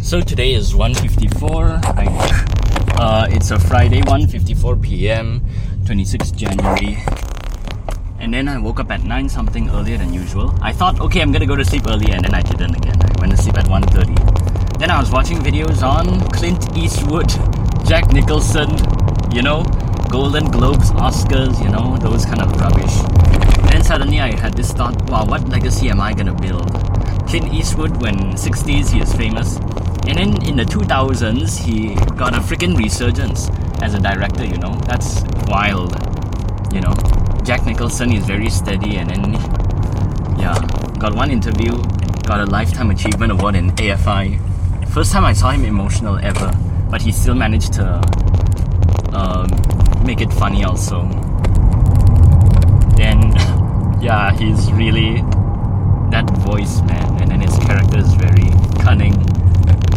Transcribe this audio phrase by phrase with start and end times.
[0.00, 1.84] So today is 1:54.
[2.98, 5.42] Uh, it's a Friday, 1:54 p.m.,
[5.84, 6.96] 26th January.
[8.18, 10.54] And then I woke up at 9 something earlier than usual.
[10.62, 12.96] I thought, okay, I'm gonna go to sleep early, and then I didn't again.
[13.00, 14.78] I went to sleep at 1.30.
[14.78, 17.28] Then I was watching videos on Clint Eastwood,
[17.86, 18.70] Jack Nicholson,
[19.32, 19.62] you know,
[20.08, 22.96] Golden Globes, Oscars, you know, those kind of rubbish.
[23.70, 26.72] then suddenly I had this thought, wow, what legacy am I gonna build?
[27.28, 29.60] Clint Eastwood, when 60s he is famous,
[30.06, 33.50] and then in the 2000s he got a freaking resurgence
[33.82, 35.94] as a director, you know, that's wild,
[36.72, 36.94] you know.
[37.44, 39.32] Jack Nicholson is very steady, and then
[40.38, 40.54] yeah,
[40.98, 41.72] got one interview,
[42.26, 44.38] got a lifetime achievement award in AFI.
[44.88, 46.52] First time I saw him emotional ever,
[46.90, 47.86] but he still managed to
[49.12, 49.48] um,
[50.04, 51.02] make it funny also.
[52.96, 53.32] Then
[54.00, 55.22] yeah, he's really
[56.10, 58.50] that voice man, and then his character is very
[58.82, 59.14] cunning.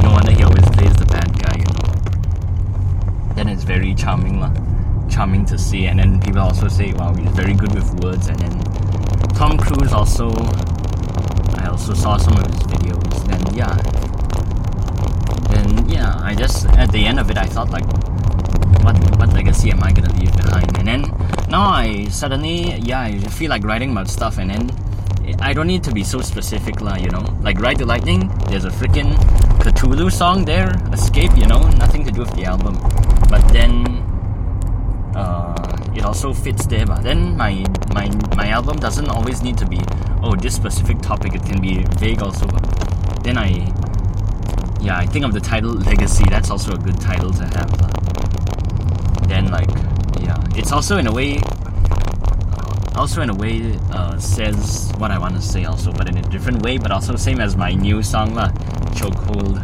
[0.01, 3.33] No wonder he always plays the bad guy, you know.
[3.35, 4.53] Then it's very charming lah
[5.13, 5.85] charming to see.
[5.85, 8.27] And then people also say, wow, he's very good with words.
[8.27, 8.59] And then
[9.35, 10.31] Tom Cruise also,
[11.57, 13.13] I also saw some of his videos.
[13.27, 13.75] Then yeah,
[15.51, 17.85] then yeah, I just at the end of it, I thought like,
[18.83, 20.77] what what legacy am I gonna leave behind?
[20.77, 21.01] And then
[21.49, 24.37] now I suddenly yeah, I feel like writing about stuff.
[24.37, 24.71] And then
[25.39, 27.23] I don't need to be so specific lah, you know.
[27.41, 29.15] Like Ride the Lightning, there's a freaking
[29.63, 32.75] Cthulhu song there, Escape, you know, nothing to do with the album.
[33.29, 34.03] But then
[35.15, 36.85] uh, it also fits there.
[36.85, 39.79] But then my my my album doesn't always need to be
[40.21, 41.35] oh this specific topic.
[41.35, 42.47] It can be vague also.
[42.47, 43.71] But then I
[44.81, 46.25] yeah I think of the title Legacy.
[46.29, 47.71] That's also a good title to have.
[49.27, 49.71] Then like
[50.19, 51.41] yeah, it's also in a way
[52.95, 56.21] also in a way uh, says what I want to say also, but in a
[56.23, 56.77] different way.
[56.77, 58.49] But also same as my new song lah,
[58.93, 59.61] Chokehold.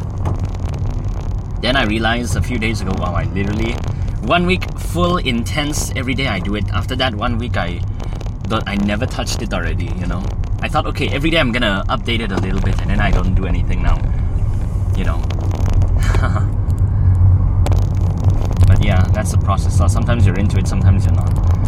[1.61, 3.73] Then I realized a few days ago, wow, I literally
[4.21, 6.69] one week full intense every day I do it.
[6.69, 7.79] After that one week I
[8.47, 10.23] thought I never touched it already, you know.
[10.61, 13.11] I thought okay, every day I'm gonna update it a little bit and then I
[13.11, 13.97] don't do anything now.
[14.97, 15.21] You know.
[18.67, 19.77] but yeah, that's the process.
[19.77, 21.58] So sometimes you're into it, sometimes you're not.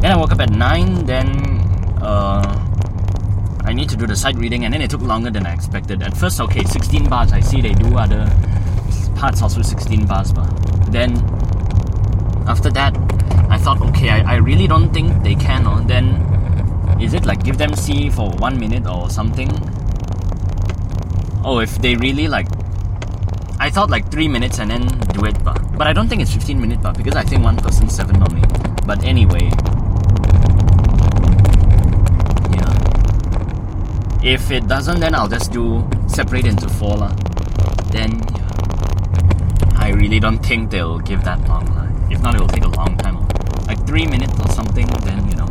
[0.00, 1.28] Then I woke up at nine, then
[2.02, 2.66] uh
[3.64, 6.02] I need to do the sight reading and then it took longer than I expected.
[6.02, 8.26] At first okay, sixteen bars, I see they do other
[9.14, 10.48] parts also sixteen bars but
[10.90, 11.12] then
[12.46, 12.96] after that,
[13.48, 15.66] I thought, okay, I, I really don't think they can.
[15.66, 16.16] Or then,
[17.00, 19.50] is it like give them C for one minute or something?
[21.44, 22.48] Oh, if they really like,
[23.60, 26.32] I thought like three minutes and then do it, but but I don't think it's
[26.32, 28.42] fifteen minutes, but because I think one person seven only.
[28.84, 29.50] But anyway,
[32.56, 32.72] yeah.
[34.22, 37.14] If it doesn't, then I'll just do separate into four lah.
[37.88, 38.20] Then
[39.76, 41.64] I really don't think they'll give that long.
[41.74, 41.88] lah.
[42.10, 43.26] If not, it will take a long time.
[43.66, 45.48] Like 3 minutes or something, then, you know.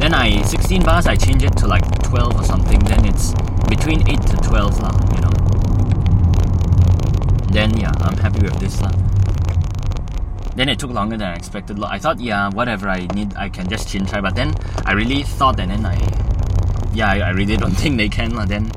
[0.00, 2.80] Then I, 16 bars, I change it to like 12 or something.
[2.80, 3.34] Then it's
[3.68, 5.34] between 8 to 12 lah, you know.
[7.54, 8.90] Then, yeah, I'm happy with this lah.
[10.56, 11.78] Then it took longer than I expected.
[11.84, 14.20] I thought, yeah, whatever I need, I can just chin try.
[14.20, 15.96] But then I really thought, and then I,
[16.94, 18.34] yeah, I, I really don't think they can.
[18.34, 18.44] lah.
[18.44, 18.70] Then,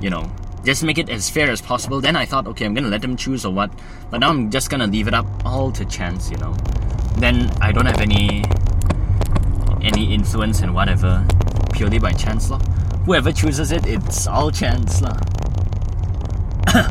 [0.00, 0.30] you know,
[0.64, 2.00] just make it as fair as possible.
[2.00, 3.70] Then I thought, okay, I'm gonna let them choose or what.
[4.10, 6.54] But now I'm just gonna leave it up all to chance, you know.
[7.18, 8.44] Then I don't have any
[9.82, 11.24] any influence in whatever,
[11.72, 12.58] purely by chance lah.
[13.06, 15.14] Whoever chooses it, it's all chance lah.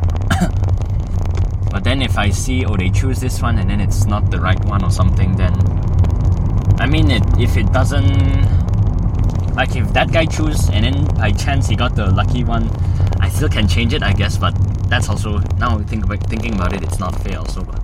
[1.72, 4.40] but then if I see, oh, they choose this one and then it's not the
[4.40, 5.54] right one or something, then
[6.80, 8.46] I mean, it if it doesn't
[9.56, 12.70] like if that guy choose and then by chance he got the lucky one
[13.20, 14.54] I still can change it I guess but
[14.90, 17.82] that's also now think about thinking about it it's not fair also but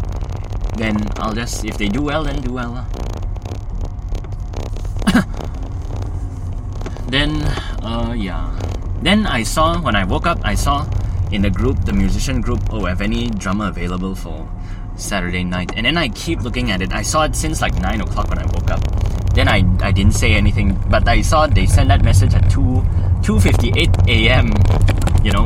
[0.77, 2.87] then I'll just if they do well then do well
[7.07, 7.41] then
[7.83, 8.57] uh yeah.
[9.01, 10.87] Then I saw when I woke up I saw
[11.31, 14.47] in the group the musician group oh have any drummer available for
[14.95, 15.71] Saturday night?
[15.75, 16.93] And then I keep looking at it.
[16.93, 20.13] I saw it since like 9 o'clock when I woke up then I, I didn't
[20.13, 22.59] say anything but I saw they sent that message at 2
[23.21, 24.51] 2.58 a.m
[25.23, 25.45] you know?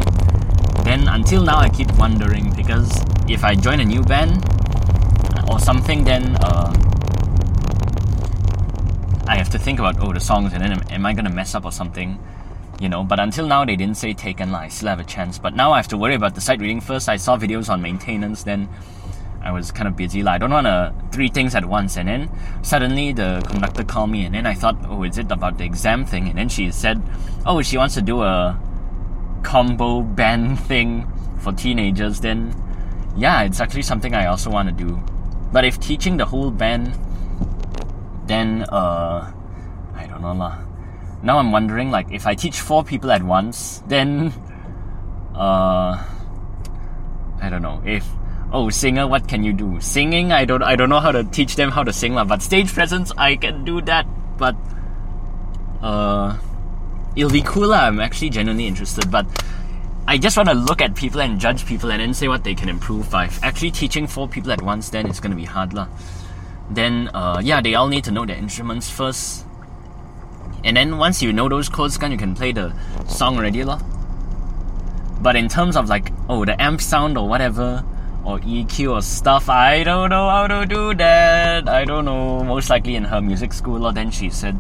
[0.84, 2.92] Then until now I keep wondering because
[3.28, 4.44] if I join a new band
[5.50, 6.74] or something then uh,
[9.28, 11.56] I have to think about oh the songs and then am, am I gonna mess
[11.56, 12.20] up or something
[12.80, 13.04] you know?
[13.04, 15.38] But until now they didn't say taken I still have a chance.
[15.40, 17.10] But now I have to worry about the sight reading first.
[17.10, 18.70] I saw videos on maintenance then
[19.46, 20.24] I was kind of busy.
[20.24, 21.98] Like, I don't want to three things at once.
[21.98, 22.30] And then
[22.64, 26.04] suddenly the conductor called me, and then I thought, oh, is it about the exam
[26.04, 26.28] thing?
[26.28, 27.02] And then she said,
[27.46, 28.60] oh, she wants to do a
[29.44, 31.08] combo band thing
[31.40, 32.54] for teenagers, then
[33.16, 35.00] yeah, it's actually something I also want to do.
[35.54, 36.98] But if teaching the whole band,
[38.26, 39.32] then uh,
[39.94, 40.58] I don't know lah.
[41.22, 44.34] Now I'm wondering like if I teach four people at once, then
[45.36, 46.04] uh,
[47.42, 48.04] I don't know if
[48.56, 49.80] oh singer what can you do?
[49.81, 52.74] Singing i don't i don't know how to teach them how to sing but stage
[52.74, 54.07] presence i can do that
[54.38, 54.56] but
[55.81, 56.38] uh
[57.16, 59.25] it'll be cool i'm actually genuinely interested but
[60.07, 62.54] i just want to look at people and judge people and then say what they
[62.54, 63.28] can improve by.
[63.42, 65.88] Actually teaching four people at once then it's gonna be hard lah.
[66.69, 69.46] Then uh yeah they all need to know their instruments first.
[70.63, 72.72] And then once you know those chords then you can play the
[73.08, 73.80] song already lah.
[75.22, 77.84] But in terms of like oh the amp sound or whatever
[78.25, 79.50] or EQ or stuff.
[79.50, 81.69] I don't know how to do that.
[81.69, 82.44] I don't know.
[82.44, 84.57] Most likely in her music school, or then she said,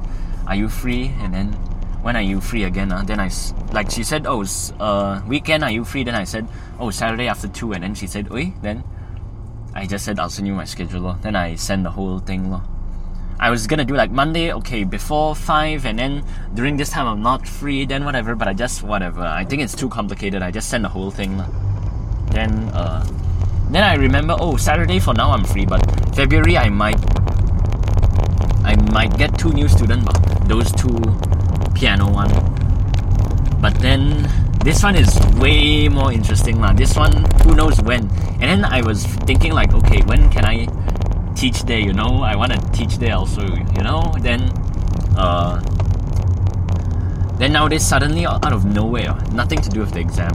[0.47, 1.51] "Are you free?" And then,
[2.05, 2.91] when are you free again?
[2.91, 3.03] Uh?
[3.03, 3.29] Then I
[3.73, 4.45] like she said, "Oh,
[4.79, 6.47] uh, weekend are you free?" Then I said,
[6.79, 8.83] "Oh, Saturday after two." And then she said, "Oi." Then
[9.73, 12.51] I just said, "I'll send you my schedule." Then I send the whole thing.
[12.51, 12.61] Lo.
[13.37, 16.23] I was gonna do like Monday, okay, before five, and then
[16.53, 18.35] during this time I'm not free, then whatever.
[18.35, 19.21] But I just whatever.
[19.25, 20.41] I think it's too complicated.
[20.41, 21.37] I just send the whole thing.
[21.37, 21.45] Lo.
[22.31, 23.05] Then uh,
[23.69, 25.81] then I remember, oh, Saturday for now I'm free, but
[26.15, 26.99] February I might,
[28.63, 30.97] I might get two new students, but those two
[31.73, 32.29] piano one.
[33.59, 34.29] But then
[34.63, 36.73] this one is way more interesting, lah.
[36.73, 38.09] This one, who knows when?
[38.39, 40.67] And then I was thinking like, okay, when can I
[41.35, 41.79] teach there?
[41.79, 43.41] You know, I want to teach there also.
[43.41, 44.51] You know, then,
[45.17, 45.59] uh,
[47.37, 50.33] then nowadays suddenly out of nowhere, nothing to do with the exam.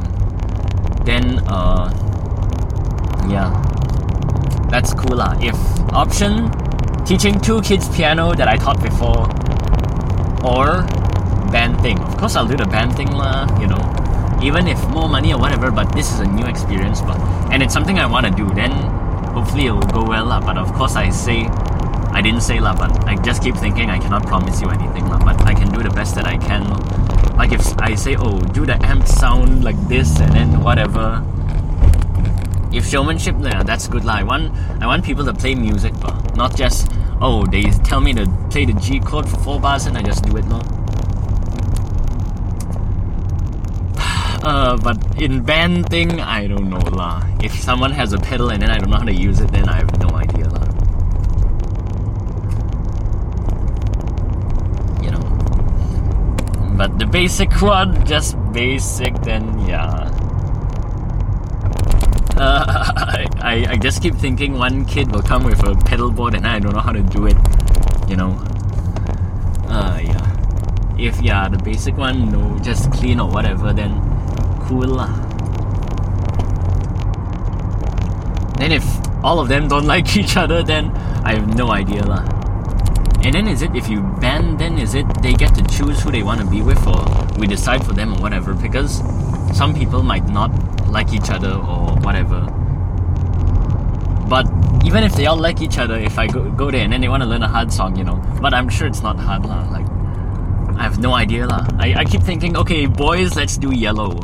[1.04, 2.09] Then, uh
[3.30, 3.50] yeah.
[4.70, 5.38] That's cool lah.
[5.40, 5.56] If
[5.94, 6.50] option
[7.06, 9.26] teaching two kids piano that I taught before
[10.46, 10.86] or
[11.50, 13.82] band thing of course I'll do the band thing lah you know.
[14.42, 17.18] Even if more money or whatever but this is a new experience but
[17.50, 18.70] and it's something I want to do then
[19.34, 20.40] hopefully it will go well lah.
[20.40, 21.50] But of course I say
[22.10, 25.18] I didn't say lah but I just keep thinking I cannot promise you anything lah.
[25.18, 26.62] But I can do the best that I can.
[27.34, 31.24] Like if I say oh do the amp sound like this and then whatever
[32.72, 34.04] if showmanship, yeah, that's good.
[34.04, 34.18] Lah.
[34.18, 36.88] I want I want people to play music, but not just
[37.20, 40.24] oh they tell me to play the G chord for four bars and I just
[40.24, 40.44] do it.
[40.46, 40.60] No.
[44.40, 47.20] Uh, but in band thing, I don't know lah.
[47.42, 49.68] If someone has a pedal and then I don't know how to use it, then
[49.68, 50.64] I have no idea lah.
[55.04, 55.24] You know.
[56.74, 60.08] But the basic one, just basic, then yeah.
[62.40, 66.46] Uh, I, I just keep thinking one kid will come with a pedal board and
[66.46, 67.36] I don't know how to do it.
[68.08, 68.38] You know.
[69.66, 70.96] Uh, yeah.
[70.96, 73.98] If yeah, the basic one, no, just clean or whatever, then
[74.62, 75.10] cool lah.
[78.58, 78.86] Then if
[79.24, 80.92] all of them don't like each other, then
[81.24, 82.22] I have no idea lah.
[83.24, 86.12] And then is it if you ban, then is it they get to choose who
[86.12, 87.02] they want to be with, or
[87.36, 88.54] we decide for them or whatever?
[88.54, 89.02] Because
[89.58, 90.54] some people might not
[90.86, 92.46] like each other or whatever.
[94.30, 94.46] But
[94.86, 97.08] even if they all like each other, if I go, go there and then they
[97.08, 99.66] want to learn a hard song, you know, but I'm sure it's not hard lah.
[99.68, 99.90] Like
[100.78, 101.66] I have no idea lah.
[101.82, 104.14] I, I keep thinking, okay, boys, let's do yellow.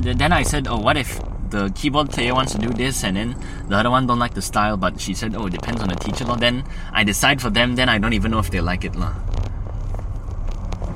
[0.00, 3.36] Then I said, oh, what if the keyboard player wants to do this and then
[3.68, 5.96] the other one don't like the style, but she said, oh, it depends on the
[5.96, 6.36] teacher lah.
[6.36, 7.76] Then I decide for them.
[7.76, 9.12] Then I don't even know if they like it lah.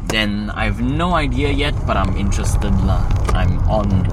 [0.09, 3.05] Then I have no idea yet, but I'm interested lah.
[3.37, 4.09] I'm on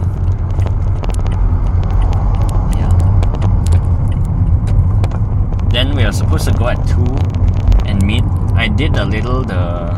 [6.12, 8.24] then we are supposed to go at 2 and meet.
[8.56, 9.92] I did a little the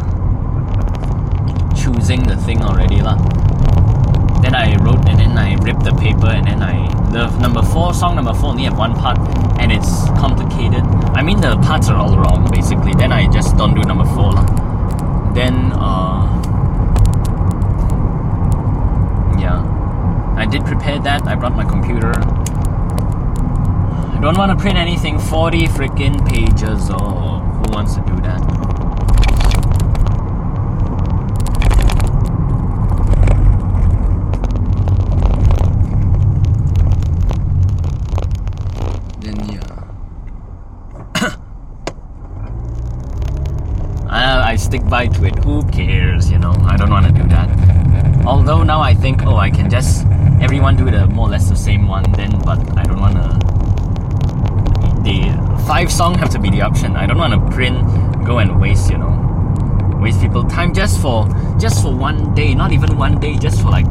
[1.76, 3.18] choosing the thing already lah.
[4.42, 7.94] Then I wrote and then I ripped the paper and then I the number four
[7.94, 9.18] song number four only have one part
[9.60, 10.84] and it's complicated.
[11.16, 12.94] I mean the parts are all wrong basically.
[12.94, 14.46] Then I just don't do number four lah.
[15.34, 16.28] Then uh
[19.40, 19.62] yeah.
[20.38, 21.28] I did prepare that.
[21.28, 22.14] I brought my computer
[24.24, 26.90] don't want to print anything 40 freaking pages.
[26.90, 28.40] Oh, who wants to do that?
[39.20, 39.84] Then yeah.
[44.10, 45.44] I, I stick by to it.
[45.44, 46.32] Who cares?
[46.32, 48.26] You know, I don't want to do that.
[48.26, 50.06] Although now I think, oh, I can just
[50.40, 52.10] everyone do the more or less the same one.
[52.14, 53.53] Then, but I don't want to
[55.04, 56.96] the five song have to be the option.
[56.96, 57.78] I don't want to print,
[58.26, 61.28] go and waste, you know, waste people time just for
[61.60, 63.86] just for one day, not even one day, just for like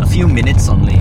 [0.00, 0.98] a few minutes only.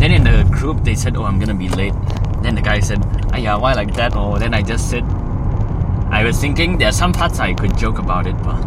[0.00, 1.94] Then in the group they said, "Oh, I'm gonna be late."
[2.42, 5.04] Then the guy said, "Ah, yeah, why like that?" Or then I just said,
[6.10, 8.60] I was thinking there are some parts I could joke about it, but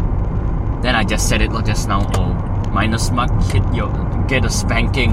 [0.80, 2.10] then I just said it like just now.
[2.16, 2.32] Oh,
[2.72, 3.92] minus mark, hit your,
[4.26, 5.12] get a spanking.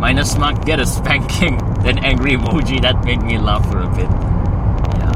[0.00, 1.58] Minus mark, get a spanking.
[1.80, 2.80] Then angry emoji.
[2.80, 4.10] That made me laugh for a bit.
[5.00, 5.12] Yeah.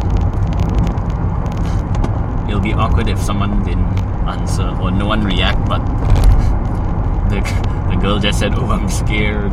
[2.49, 3.99] It'll be awkward if someone didn't
[4.29, 5.79] answer or no one react, but
[7.29, 7.41] the
[7.91, 9.53] the girl just said, "Oh, I'm scared."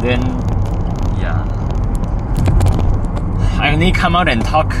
[0.00, 0.22] Then,
[1.18, 1.44] yeah.
[3.60, 4.72] I only come out and talk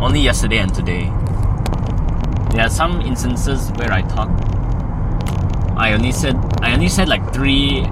[0.00, 1.10] only yesterday and today.
[2.52, 4.28] There are some instances where I talk.
[5.76, 7.86] I only said I only said like three,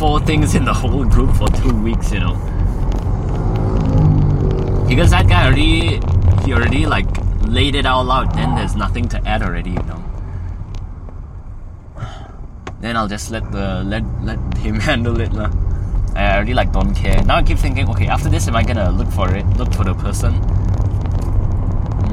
[0.00, 2.10] four things in the whole group for two weeks.
[2.10, 2.34] You know,
[4.88, 6.00] because that guy already
[6.42, 7.06] he already like
[7.46, 8.34] laid it all out.
[8.34, 9.70] Then there's nothing to add already.
[9.70, 10.02] You know.
[12.80, 15.50] Then I'll just let the let let him handle it lah.
[16.16, 17.22] I already like don't care.
[17.24, 19.46] Now I keep thinking, okay, after this, am I gonna look for it?
[19.58, 20.40] Look for the person?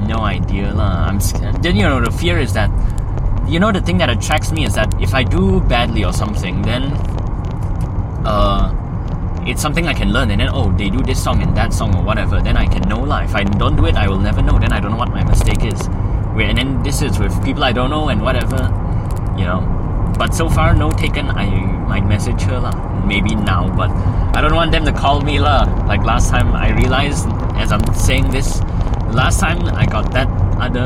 [0.07, 1.07] No idea lah.
[1.07, 1.63] I'm scared.
[1.63, 2.69] Then you know the fear is that,
[3.47, 6.61] you know, the thing that attracts me is that if I do badly or something,
[6.61, 6.91] then,
[8.27, 8.75] uh,
[9.47, 11.95] it's something I can learn, and then oh, they do this song and that song
[11.95, 12.41] or whatever.
[12.43, 13.23] Then I can know lah.
[13.23, 14.59] If I don't do it, I will never know.
[14.59, 15.87] Then I don't know what my mistake is.
[16.37, 18.69] And then this is with people I don't know and whatever,
[19.39, 19.65] you know.
[20.19, 21.31] But so far, no taken.
[21.31, 21.49] I
[21.87, 22.75] might message her lah.
[23.07, 23.89] Maybe now, but
[24.35, 25.65] I don't want them to call me lah.
[25.87, 28.61] Like last time, I realized as I'm saying this,
[29.15, 30.27] last time I got that
[30.59, 30.85] other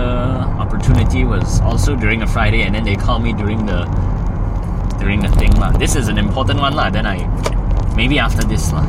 [0.62, 3.90] opportunity was also during a Friday, and then they call me during the
[5.02, 5.74] during the thing lah.
[5.74, 6.94] This is an important one lah.
[6.94, 7.26] Then I
[7.98, 8.86] maybe after this lah.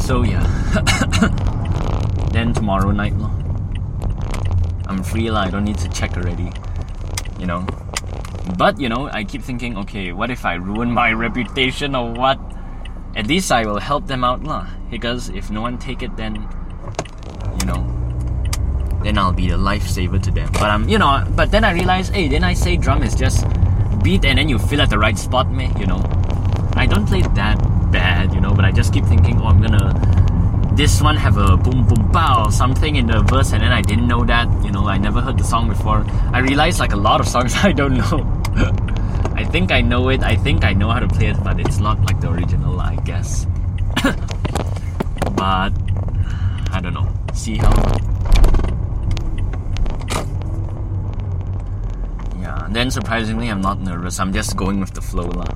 [0.00, 0.40] So yeah.
[2.32, 3.30] then tomorrow night lah.
[4.88, 5.44] I'm free lah.
[5.44, 6.48] I don't need to check already.
[7.38, 7.68] You know.
[8.56, 12.40] But you know, I keep thinking, okay, what if I ruin my reputation or what?
[13.16, 14.68] At least I will help them out lah.
[14.90, 16.48] Because if no one take it, then
[17.60, 17.84] you know,
[19.04, 20.50] then I'll be the lifesaver to them.
[20.52, 23.46] But I'm, you know, but then I realize, hey, then I say drum is just
[24.02, 25.70] beat and then you fill at the right spot, me.
[25.78, 26.02] You know,
[26.74, 27.58] I don't play that
[27.92, 29.92] bad, you know, but I just keep thinking, oh, I'm gonna
[30.76, 34.08] this one have a boom boom pow something in the verse and then I didn't
[34.08, 37.20] know that you know I never heard the song before I realized like a lot
[37.20, 38.42] of songs I don't know
[39.36, 41.78] I think I know it I think I know how to play it but it's
[41.78, 43.46] not like the original I guess
[45.36, 45.70] but
[46.72, 47.70] I don't know see how
[52.70, 55.52] then surprisingly I'm not nervous I'm just going with the flow lah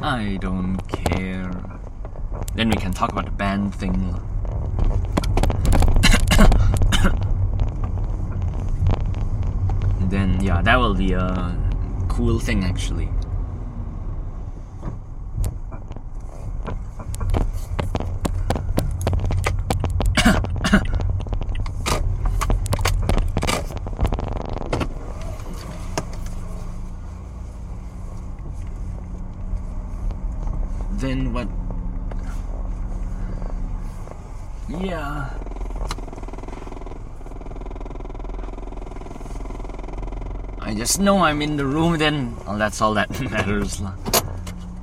[0.00, 1.50] I don't care
[2.54, 3.92] then we can talk about the band thing.
[10.08, 11.56] then yeah, that will be a
[12.08, 13.08] cool thing actually.
[31.04, 31.46] then what
[34.68, 35.28] yeah.
[40.60, 42.36] I just know I'm in the room then.
[42.46, 43.82] Well, that's all that matters.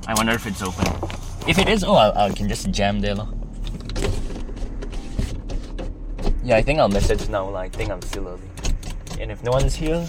[0.06, 0.84] I wonder if it's open.
[1.48, 3.16] If it is, oh, I, I can just jam there.
[6.44, 7.48] Yeah, I think I'll message now.
[7.48, 7.60] lah.
[7.60, 8.44] I think I'm still early.
[9.20, 10.06] And if no one's here,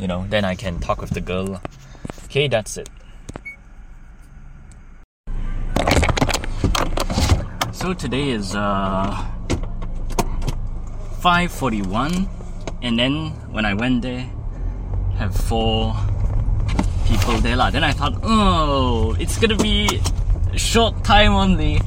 [0.00, 1.60] you know, then I can talk with the girl.
[2.26, 2.88] Okay, that's it.
[7.72, 9.26] So today is uh
[11.18, 12.30] 5:41
[12.80, 14.37] and then when I went there
[15.18, 15.94] have four
[17.06, 17.70] people there lah.
[17.70, 20.00] Then I thought, "Oh, it's to be
[20.54, 21.80] short time only."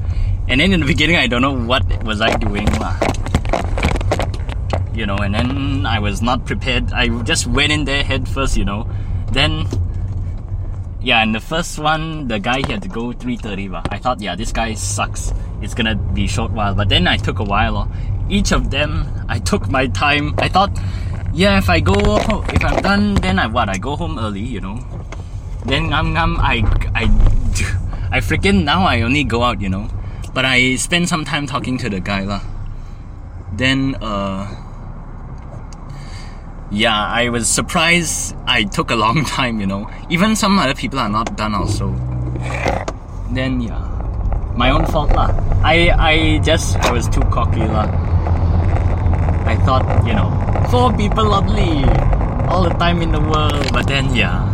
[0.48, 3.00] And then in the beginning I don't know what was I doing lah.
[4.94, 6.92] You know, and then I was not prepared.
[6.92, 8.88] I just went in there head first, you know.
[9.32, 9.66] Then
[11.04, 14.22] yeah, and the first one, the guy he had to go 3.30 but I thought,
[14.22, 15.34] yeah, this guy sucks.
[15.62, 16.76] It's gonna be short while.
[16.76, 17.78] But then I took a while.
[17.78, 17.88] oh.
[18.30, 20.36] Each of them, I took my time.
[20.38, 20.78] I thought,
[21.34, 21.96] yeah, if I go,
[22.54, 23.70] if I'm done, then I what?
[23.70, 24.80] I go home early, you know.
[25.66, 26.64] Then I'm, I'm I,
[26.96, 27.04] I,
[28.12, 29.88] I freaking now I only go out, you know.
[30.34, 32.42] But I spend some time talking to the guy lah.
[33.54, 34.48] Then uh
[36.72, 39.90] yeah, I was surprised I took a long time, you know.
[40.10, 41.92] Even some other people are not done also.
[43.32, 43.88] Then yeah.
[44.56, 45.32] My own fault lah.
[45.64, 47.88] I I just I was too cocky lah.
[49.46, 50.30] I thought, you know,
[50.70, 51.84] four people only
[52.50, 54.48] all the time in the world, but then yeah.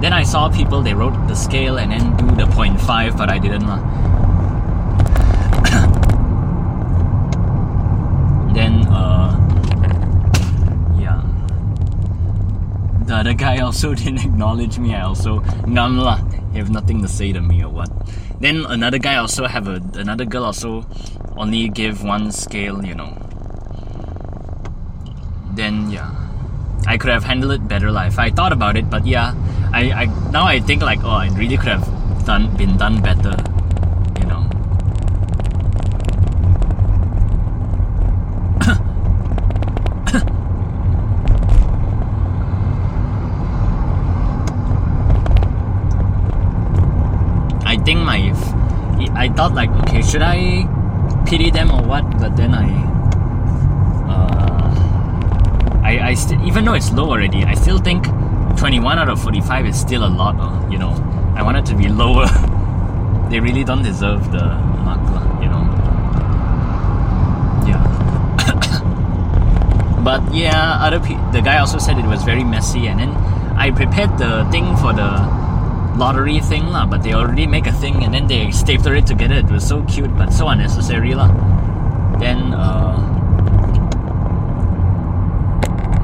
[0.00, 3.38] then I saw people they wrote the scale and then do the 0.5, but I
[3.38, 3.80] didn't lah.
[8.54, 9.34] then uh,
[11.00, 11.22] yeah,
[13.06, 14.94] the other guy also didn't acknowledge me.
[14.94, 16.20] I also none lah.
[16.54, 17.90] Have nothing to say to me or what.
[18.40, 20.86] Then another guy also have a another girl also
[21.36, 23.26] only give one scale, you know.
[25.56, 26.12] Then yeah.
[26.86, 28.18] I could have handled it better Life.
[28.18, 29.34] I thought about it, but yeah,
[29.72, 33.34] I, I now I think like oh I really could have done been done better,
[34.20, 34.46] you know.
[47.64, 48.34] I think my
[49.16, 50.68] I thought like okay should I
[51.24, 52.95] pity them or what, but then I
[55.86, 58.06] I, I st- even though it's low already, I still think
[58.58, 60.34] 21 out of 45 is still a lot.
[60.38, 60.92] Uh, you know,
[61.36, 62.26] I want it to be lower.
[63.30, 64.44] they really don't deserve the
[64.82, 65.00] mark,
[65.42, 65.62] you know.
[67.70, 67.82] Yeah.
[70.04, 73.10] but yeah, other pe- the guy also said it was very messy, and then
[73.56, 75.08] I prepared the thing for the
[75.96, 79.36] lottery thing lah, but they already make a thing and then they stapled it together.
[79.36, 81.28] It was so cute, but so unnecessary lah.
[82.18, 82.96] Then uh,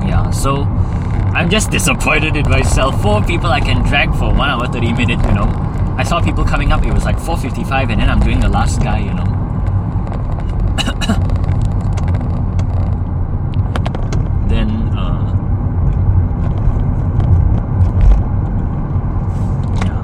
[0.07, 0.65] yeah, so
[1.35, 3.01] I'm just disappointed in myself.
[3.03, 5.49] Four people I can drag for one hour thirty minutes, you know.
[5.97, 6.85] I saw people coming up.
[6.85, 9.25] It was like four fifty five, and then I'm doing the last guy, you know.
[14.49, 15.33] then uh,
[19.85, 20.03] yeah.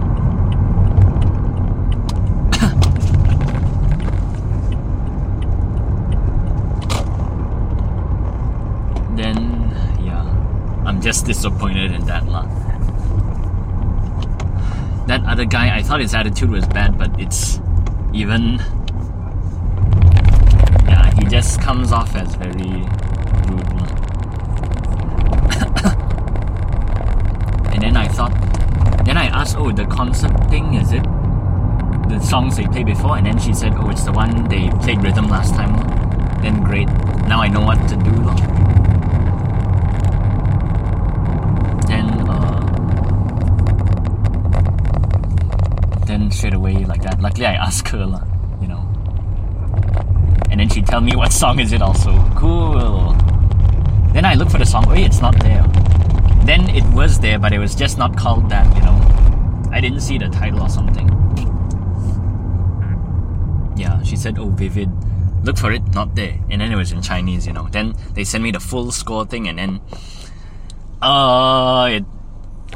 [9.17, 9.37] then
[10.01, 10.23] yeah,
[10.87, 12.47] I'm just disappointed in that lah.
[15.07, 17.61] That other guy, I thought his attitude was bad, but it's
[18.15, 18.63] even.
[20.89, 22.81] Yeah, he just comes off as very
[23.45, 23.69] rude.
[27.73, 28.33] and then I thought,
[29.05, 31.03] then I asked, oh, the concert thing, is it
[32.09, 33.19] the songs they played before?
[33.19, 35.77] And then she said, oh, it's the one they played rhythm last time.
[35.77, 35.85] lor."
[36.41, 36.89] Then great,
[37.29, 38.11] now I know what to do.
[38.25, 38.35] lor.
[41.89, 42.61] Then, uh,
[46.05, 47.21] then straight away like that.
[47.21, 47.99] Luckily, I asked her,
[48.63, 48.87] you know.
[50.51, 52.13] And then she tell me what song is it also.
[52.37, 53.13] Cool.
[54.15, 54.89] Then I look for the song.
[54.89, 55.67] Wait, it's not there.
[56.45, 58.97] Then it was there, but it was just not called that, you know.
[59.73, 61.09] I didn't see the title or something.
[63.77, 64.91] Yeah, she said, oh, Vivid.
[65.45, 66.39] Look for it, not there.
[66.51, 67.69] And then it was in Chinese, you know.
[67.71, 69.81] Then they sent me the full score thing, and then.
[71.03, 72.05] Uh, it.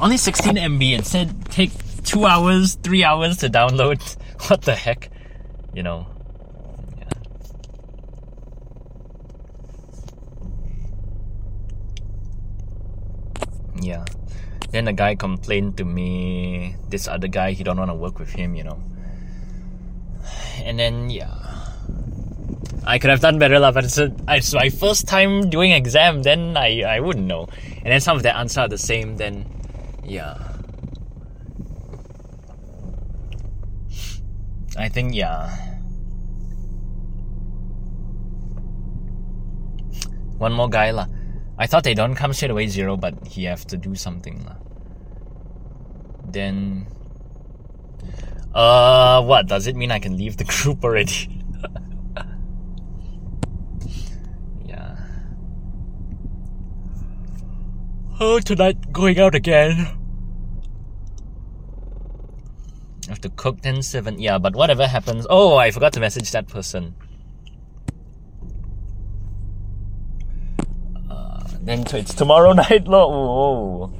[0.01, 0.99] Only 16 MB.
[0.99, 1.71] It said take
[2.13, 3.99] two hours, three hours to download.
[4.49, 5.09] What the heck?
[5.73, 6.07] You know.
[6.99, 7.15] Yeah.
[13.81, 14.05] Yeah.
[14.73, 18.31] Then the guy complained to me, this other guy, he don't want to work with
[18.31, 18.83] him, you know.
[20.65, 21.33] And then yeah.
[22.85, 26.23] I could have done better lah, but it's, a, it's my first time doing exam,
[26.23, 27.49] then I, I wouldn't know.
[27.77, 29.47] And then some of the answers are the same, then
[30.05, 30.52] yeah.
[34.77, 35.55] I think yeah.
[40.39, 41.07] One more guy lah.
[41.59, 44.57] I thought they don't come straight away zero, but he have to do something lah.
[46.27, 46.87] Then,
[48.55, 49.93] uh, what does it mean?
[49.93, 51.29] I can leave the group already?
[54.65, 54.97] yeah.
[58.19, 59.99] Oh, tonight going out again.
[63.02, 64.19] I have to cook 10 7.
[64.19, 65.27] Yeah, but whatever happens.
[65.29, 66.95] Oh, I forgot to message that person.
[71.11, 73.93] Uh, then it's tomorrow night, lo.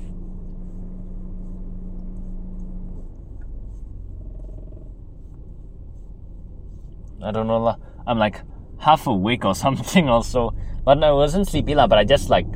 [7.23, 7.77] I don't know lah.
[8.07, 8.43] I'm like
[8.79, 10.55] half awake or something also.
[10.85, 12.47] But I wasn't sleepy lah, but I just like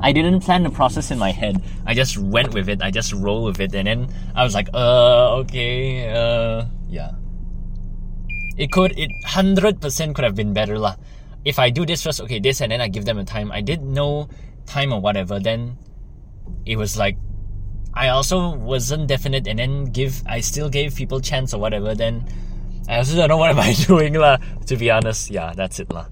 [0.00, 1.62] I didn't plan the process in my head.
[1.86, 2.82] I just went with it.
[2.82, 7.12] I just roll with it, and then I was like, uh, okay, uh, yeah.
[8.56, 10.96] It could, it hundred percent could have been better lah.
[11.44, 13.52] If I do this first, okay, this, and then I give them a time.
[13.52, 14.28] I did no
[14.66, 15.38] time or whatever.
[15.38, 15.78] Then
[16.64, 17.16] it was like
[17.94, 21.94] I also wasn't definite, and then give I still gave people chance or whatever.
[21.94, 22.28] Then
[22.88, 24.36] I also don't know what am I doing lah.
[24.66, 26.06] To be honest, yeah, that's it lah.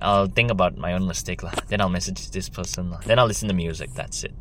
[0.00, 1.52] I'll think about my own mistake lah.
[1.68, 3.00] Then I'll message this person lah.
[3.04, 3.92] Then I'll listen to music.
[3.94, 4.32] That's it.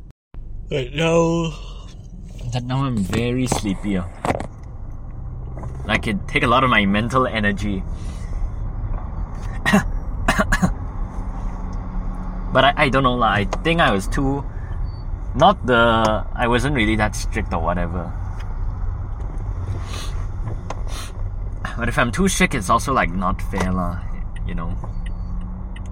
[0.72, 1.52] Right now,
[2.54, 3.98] that now I'm very sleepy.
[3.98, 4.06] uh.
[5.86, 7.84] Like it take a lot of my mental energy.
[12.54, 13.34] but I, I don't know lah.
[13.34, 14.46] I think I was too
[15.36, 18.14] not the I wasn't really that strict or whatever.
[21.78, 24.00] But if I'm too strict it's also like not fair lah,
[24.46, 24.78] you know.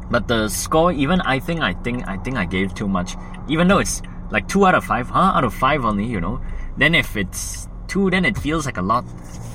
[0.09, 3.15] But the score even I think I think I think I gave too much.
[3.47, 5.33] Even though it's like two out of five, huh?
[5.35, 6.41] Out of five only, you know.
[6.77, 9.05] Then if it's two then it feels like a lot.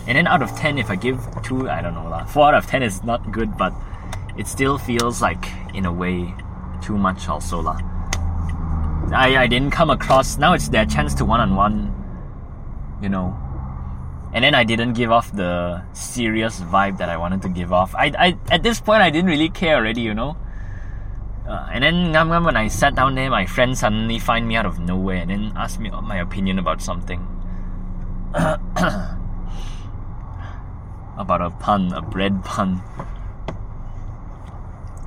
[0.07, 2.25] And then out of ten if I give two, I don't know lah.
[2.27, 3.73] Four out of ten is not good, but
[4.37, 6.35] it still feels like in a way
[6.83, 7.81] too much also lah.
[9.15, 11.93] I, I didn't come across now it's their chance to one on one
[13.03, 13.37] you know
[14.33, 17.95] and then I didn't give off the serious vibe that I wanted to give off
[17.95, 20.37] I, I at this point I didn't really care already you know
[21.49, 24.79] uh, and then when I sat down there my friend suddenly find me out of
[24.79, 27.27] nowhere and then asked me my opinion about something
[31.19, 32.83] about a pun a bread pun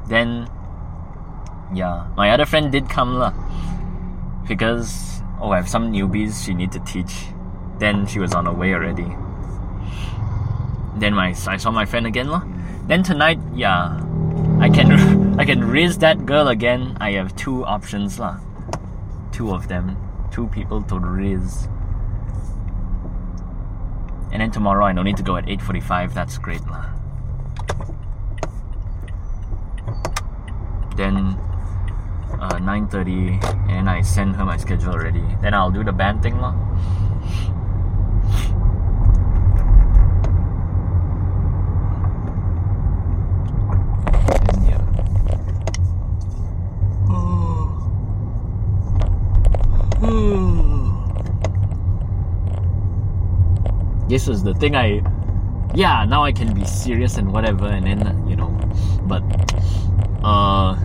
[0.07, 0.47] then
[1.73, 3.33] yeah my other friend did come lah
[4.47, 7.27] because oh I have some newbies she need to teach.
[7.79, 9.07] Then she was on her way already.
[10.97, 12.43] Then my I saw my friend again lah.
[12.87, 13.99] Then tonight, yeah,
[14.59, 14.89] I can
[15.37, 16.97] I can raise that girl again.
[17.01, 18.39] I have two options lah.
[19.31, 19.97] Two of them,
[20.31, 21.67] two people to raise.
[24.31, 26.13] And then tomorrow I don't need to go at 8:45.
[26.13, 26.87] That's great lah.
[30.95, 31.35] Then
[32.39, 35.23] uh, 9.30 and I send her my schedule already.
[35.41, 36.55] Then I'll do the band thing lah.
[44.47, 44.83] And yeah.
[54.07, 55.01] this was the thing I
[55.73, 58.49] yeah, now I can be serious and whatever and then you know
[59.07, 59.23] but
[60.23, 60.77] uh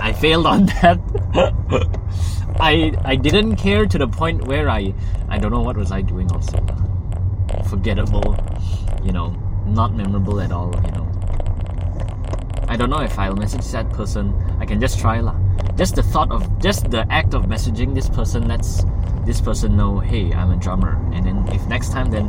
[0.00, 0.98] I failed on that.
[2.58, 4.94] I I didn't care to the point where I
[5.28, 6.58] I don't know what was I doing also.
[7.68, 8.36] Forgettable,
[9.04, 9.36] you know,
[9.66, 11.06] not memorable at all, you know.
[12.68, 14.34] I don't know if I'll message that person.
[14.58, 15.36] I can just try lah.
[15.76, 18.84] Just the thought of just the act of messaging this person lets
[19.24, 21.00] this person know, hey, I'm a drummer.
[21.12, 22.26] And then if next time then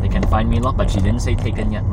[0.00, 1.84] they can find me lot, but she didn't say taken yet.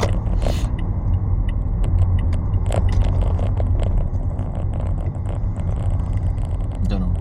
[6.88, 7.13] don't know.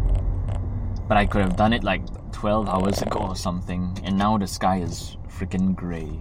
[1.08, 2.02] But I could have done it like
[2.32, 6.18] 12 hours ago or something, and now the sky is freaking gray.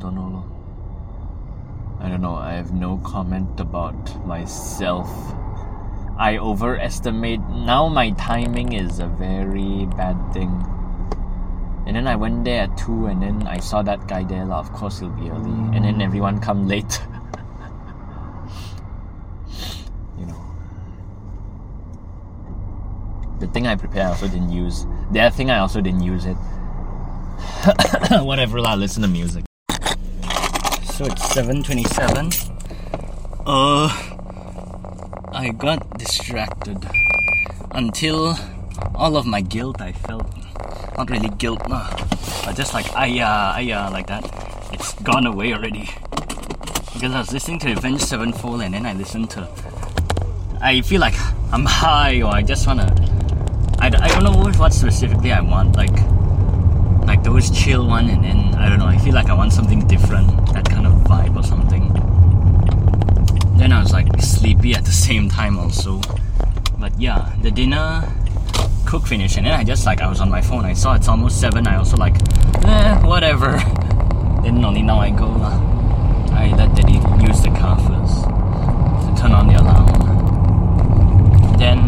[0.00, 0.22] Don't know.
[0.22, 0.34] Hmm.
[0.34, 0.44] lor.
[2.00, 2.34] I don't know.
[2.34, 5.08] I have no comment about myself.
[6.18, 7.40] I overestimate.
[7.48, 10.52] Now my timing is a very bad thing.
[11.86, 14.44] And then I went there at 2 and then I saw that guy there.
[14.44, 14.60] lah.
[14.60, 15.50] Of course he'll be early.
[15.72, 17.00] And then everyone come late.
[20.18, 20.40] you know.
[23.40, 24.84] The thing I prepared I also didn't use.
[25.10, 26.36] The other thing I also didn't use it.
[28.20, 29.44] Whatever lah, listen to music.
[30.84, 32.52] So it's 7:27.
[33.46, 34.13] Uh
[35.44, 36.88] I got distracted
[37.72, 38.34] until
[38.94, 40.26] all of my guilt I felt.
[40.96, 41.90] Not really guilt nah,
[42.46, 44.24] but just like ayah uh, ayah uh, like that.
[44.72, 45.90] It's gone away already.
[46.94, 49.46] Because I was listening to Avenged Sevenfold and then I listened to
[50.62, 51.14] I feel like
[51.52, 52.88] I'm high or I just wanna
[53.80, 55.92] I, I don't know what specifically I want like
[57.04, 59.86] like those chill one and then I don't know I feel like I want something
[59.86, 61.92] different that kind of vibe or something
[63.58, 66.00] then I was like sleepy at the same time also.
[66.78, 68.06] But yeah the dinner
[68.86, 70.64] cook finished and then I just like I was on my phone.
[70.64, 72.16] I saw it's almost 7 I also like
[72.64, 73.58] eh whatever.
[74.44, 75.28] Then only now I go
[76.34, 79.88] I let Daddy use the car first to turn on the alarm.
[81.56, 81.78] Then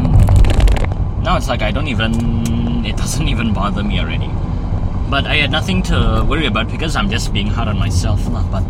[1.23, 4.31] now it's like I don't even it doesn't even bother me already.
[5.11, 8.43] But I had nothing to worry about because I'm just being hard on myself lah.
[8.51, 8.65] But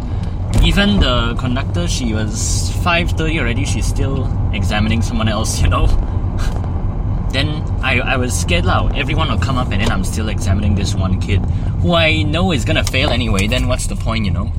[0.64, 5.86] even the conductor, she was 5.30 already, she's still examining someone else, you know?
[7.32, 7.48] then
[7.82, 8.96] I, I was scared loud.
[8.96, 11.40] Everyone will come up and then I'm still examining this one kid
[11.82, 14.52] who I know is gonna fail anyway, then what's the point, you know?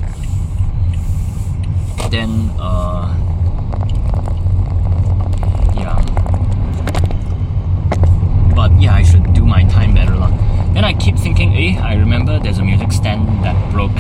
[2.10, 3.14] Then, uh...
[5.76, 6.00] Yeah.
[8.56, 10.16] But yeah, I should do my time better.
[10.74, 13.98] Then I keep thinking, eh, I remember there's a music stand that broke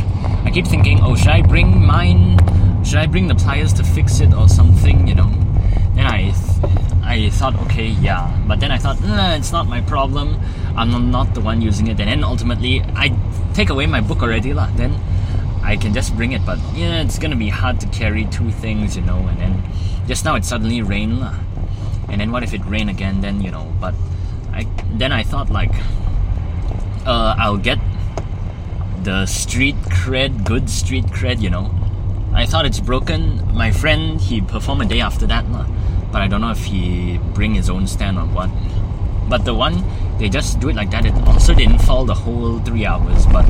[0.47, 2.39] I keep thinking, oh, should I bring mine?
[2.85, 5.05] Should I bring the pliers to fix it or something?
[5.05, 5.29] You know.
[5.93, 6.33] Then I,
[7.03, 8.31] I thought, okay, yeah.
[8.47, 10.39] But then I thought, nah, it's not my problem.
[10.77, 11.99] I'm not the one using it.
[11.99, 13.13] And then ultimately, I
[13.53, 14.69] take away my book already, lah.
[14.77, 14.95] Then
[15.63, 16.45] I can just bring it.
[16.45, 19.27] But yeah, it's gonna be hard to carry two things, you know.
[19.27, 19.63] And then
[20.07, 21.35] just now it suddenly rained, lah.
[22.07, 23.19] And then what if it rain again?
[23.19, 23.67] Then you know.
[23.81, 23.95] But
[24.53, 25.75] I then I thought like,
[27.05, 27.79] uh, I'll get
[29.07, 31.71] the street cred, good street cred, you know.
[32.33, 33.39] I thought it's broken.
[33.55, 35.49] My friend, he performed a day after that,
[36.11, 38.49] but I don't know if he bring his own stand or what.
[39.29, 39.81] But the one
[40.19, 41.05] they just do it like that.
[41.05, 43.45] It also didn't fall the whole three hours, but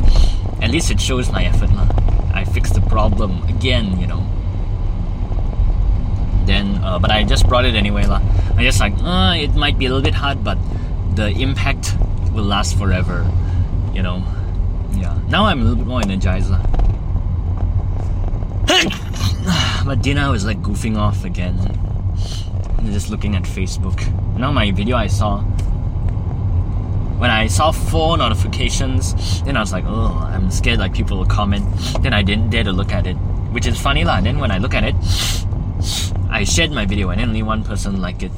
[0.62, 1.90] at least it shows my effort, lah.
[2.36, 4.22] I fixed the problem again, you know.
[6.46, 8.22] Then, uh, but I just brought it anyway, lah.
[8.58, 10.60] I just like, uh, it might be a little bit hard, but
[11.16, 11.98] the impact
[12.32, 13.26] will last forever,
[13.92, 14.22] you know.
[14.98, 15.18] Yeah.
[15.30, 16.50] Now I'm a little bit more energized,
[19.86, 21.56] but Dina was like goofing off again.
[22.86, 24.02] Just looking at Facebook.
[24.38, 25.44] Now my video I saw
[27.18, 31.26] when I saw four notifications, then I was like, oh, I'm scared like people will
[31.26, 31.66] comment.
[32.02, 33.16] Then I didn't dare to look at it,
[33.54, 34.22] which is funny lah.
[34.22, 34.96] Then when I look at it,
[36.30, 38.32] I shared my video and only one person liked it.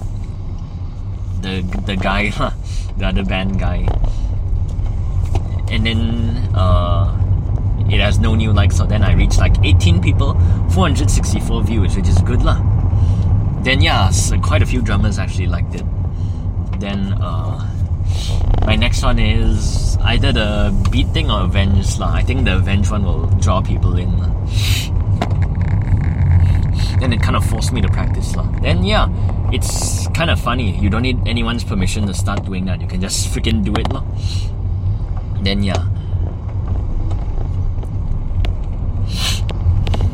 [1.42, 2.30] The the guy,
[2.98, 3.86] the other band guy.
[5.72, 7.16] And then uh,
[7.90, 10.34] it has no new likes, so then I reached like 18 people,
[10.74, 12.62] 464 views, which is good lah.
[13.62, 15.86] Then yeah, so quite a few drummers actually liked it.
[16.80, 17.70] Then uh,
[18.66, 22.14] my next one is either the beat thing or avenge lah.
[22.14, 24.10] I think the avenge one will draw people in.
[27.00, 28.48] Then it kind of forced me to practice lah.
[28.62, 29.08] Then yeah,
[29.52, 30.78] it's kind of funny.
[30.78, 32.82] You don't need anyone's permission to start doing that.
[32.82, 34.04] You can just freaking do it lah.
[35.42, 35.84] Then yeah.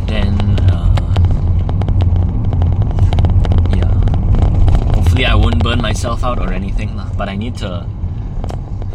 [0.07, 0.33] Then
[0.69, 0.95] uh,
[3.75, 3.91] yeah.
[4.95, 7.09] Hopefully I won't burn myself out or anything lah.
[7.17, 7.87] But I need to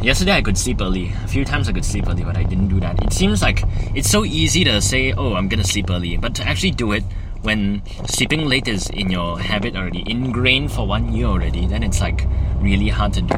[0.00, 1.12] Yesterday I could sleep early.
[1.24, 3.04] A few times I could sleep early, but I didn't do that.
[3.04, 3.62] It seems like
[3.94, 7.04] it's so easy to say, oh, I'm gonna sleep early, but to actually do it
[7.42, 12.00] when sleeping late is in your habit already, ingrained for one year already, then it's
[12.00, 12.24] like
[12.60, 13.36] really hard to do.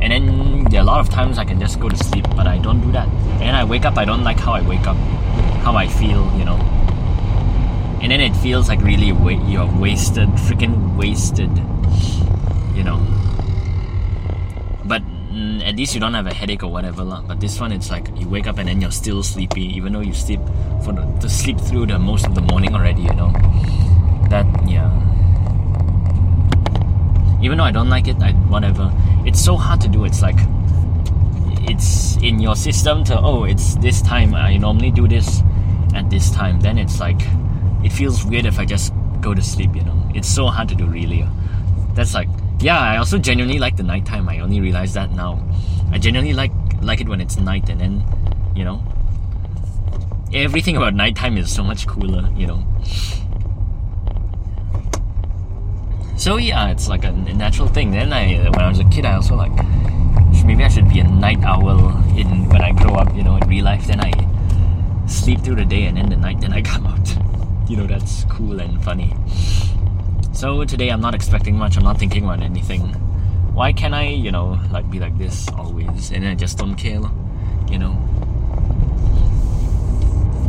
[0.00, 2.46] And then there are a lot of times I can just go to sleep, but
[2.46, 3.08] I don't do that.
[3.40, 4.96] And I wake up, I don't like how I wake up,
[5.62, 6.56] how I feel, you know.
[8.02, 11.50] And then it feels like really wa- you're wasted, freaking wasted,
[12.76, 12.98] you know.
[14.84, 15.02] But
[15.32, 17.22] mm, at least you don't have a headache or whatever lah.
[17.22, 20.00] But this one, it's like you wake up and then you're still sleepy, even though
[20.00, 20.40] you sleep
[20.84, 23.02] for the, to sleep through the most of the morning already.
[23.02, 23.32] You know,
[24.30, 24.90] that yeah.
[27.40, 28.92] Even though I don't like it, I whatever.
[29.24, 30.04] It's so hard to do.
[30.04, 30.38] It's like
[31.68, 34.34] it's in your system to oh, it's this time.
[34.34, 35.42] I normally do this
[35.94, 36.60] at this time.
[36.60, 37.20] Then it's like
[37.84, 39.74] it feels weird if I just go to sleep.
[39.74, 41.26] You know, it's so hard to do really.
[41.94, 42.28] That's like
[42.60, 44.28] yeah, I also genuinely like the nighttime.
[44.28, 45.42] I only realize that now.
[45.92, 46.52] I genuinely like
[46.82, 48.04] like it when it's night, and then
[48.54, 48.82] you know,
[50.32, 52.30] everything about nighttime is so much cooler.
[52.34, 52.66] You know.
[56.16, 57.90] So yeah, it's like a, natural thing.
[57.90, 59.52] Then I, when I was a kid, I also like
[60.46, 61.68] maybe I should be a night owl
[62.16, 63.14] in when I grow up.
[63.14, 63.86] You know, in real life.
[63.86, 64.12] Then I
[65.06, 67.16] sleep through the day, and then the night, then I come out.
[67.68, 69.14] You know, that's cool and funny.
[70.32, 72.92] So today I'm not expecting much, I'm not thinking about anything.
[73.54, 76.76] Why can't I, you know, like be like this always and then I just don't
[76.76, 77.00] care,
[77.70, 77.96] you know?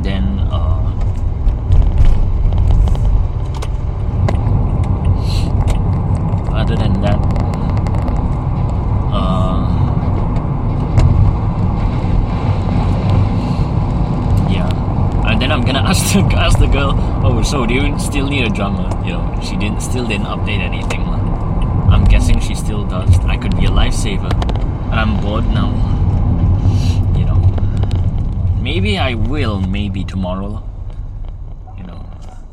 [0.04, 0.92] Then, uh,
[6.54, 7.18] other than that,
[9.14, 9.64] uh,
[14.52, 14.68] yeah.
[15.88, 18.45] And then I'm gonna ask the, ask the girl, oh, so do you still need
[18.45, 18.89] a drummer?
[19.06, 21.02] You know, she didn't still didn't update anything.
[21.02, 23.17] I'm guessing she still does.
[23.19, 24.32] I could be a lifesaver,
[24.91, 25.71] and I'm bored now.
[27.17, 27.38] You know,
[28.62, 29.62] maybe I will.
[29.62, 30.62] Maybe tomorrow.
[31.78, 32.06] You know,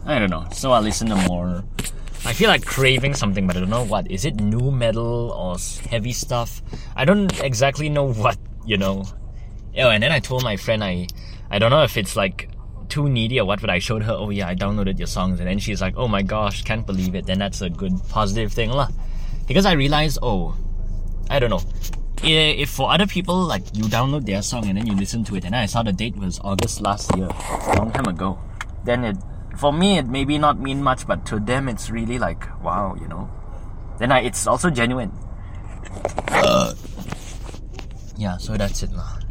[0.07, 0.47] I don't know.
[0.53, 1.65] So I'll listen to more.
[2.25, 4.11] I feel like craving something, but I don't know what.
[4.11, 5.57] Is it new metal or
[5.91, 6.63] heavy stuff?
[6.97, 8.39] I don't exactly know what.
[8.65, 9.05] You know.
[9.77, 11.09] Oh, and then I told my friend I,
[11.51, 12.49] I don't know if it's like
[12.95, 15.49] too needy or what, but I showed her, oh yeah, I downloaded your songs, and
[15.49, 17.27] then she's like, oh my gosh, can't believe it.
[17.27, 18.87] Then that's a good positive thing, lah.
[19.49, 20.55] Because I realized, oh,
[21.29, 21.63] I don't know.
[22.23, 25.45] If for other people, like you download their song and then you listen to it,
[25.45, 27.27] and I saw the date was August last year,
[27.75, 28.39] long time ago,
[28.85, 29.17] then it,
[29.59, 33.09] for me, it maybe not mean much, but to them, it's really like, wow, you
[33.09, 33.29] know.
[33.99, 35.11] Then I, it's also genuine.
[38.17, 39.24] yeah, so that's it, lah.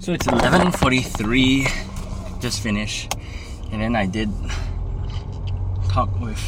[0.00, 3.14] So it's 11:43, just finished,
[3.72, 4.30] and then I did
[5.90, 6.40] talk with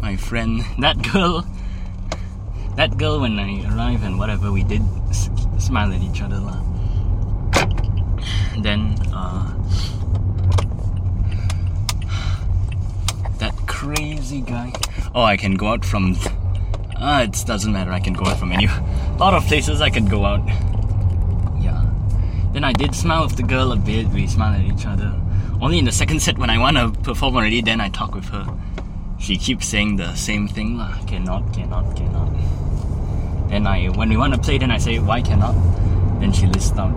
[0.00, 1.46] my friend, that girl,
[2.76, 3.20] that girl.
[3.20, 4.82] When I arrived and whatever we did,
[5.58, 6.60] smile at each other lah.
[8.60, 9.56] Then uh,
[13.38, 14.72] that crazy guy.
[15.14, 16.16] Oh, I can go out from.
[16.96, 17.90] Ah, it doesn't matter.
[17.90, 18.68] I can go out from any.
[19.16, 20.44] Lot of places I can go out.
[22.52, 24.08] Then I did smile with the girl a bit.
[24.08, 25.14] We smiled at each other.
[25.60, 28.28] Only in the second set when I want to perform already, then I talk with
[28.30, 28.46] her.
[29.18, 30.96] She keeps saying the same thing lah.
[31.06, 32.32] Cannot, cannot, cannot.
[33.50, 35.54] Then I, when we want to play, then I say why cannot.
[36.20, 36.94] Then she lists out.